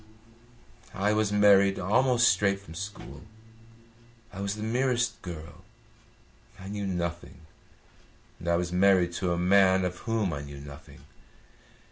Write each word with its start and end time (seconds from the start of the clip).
"I 0.95 1.13
was 1.13 1.31
married 1.31 1.77
almost 1.77 2.27
straight 2.27 2.59
from 2.59 2.73
school. 2.73 3.21
I 4.33 4.41
was 4.41 4.55
the 4.55 4.63
merest 4.63 5.21
girl. 5.21 5.63
I 6.59 6.69
knew 6.69 6.87
nothing, 6.87 7.41
and 8.39 8.47
I 8.47 8.55
was 8.55 8.71
married 8.73 9.13
to 9.21 9.31
a 9.31 9.37
man 9.37 9.85
of 9.85 9.97
whom 9.99 10.33
I 10.33 10.41
knew 10.41 10.57
nothing. 10.59 11.01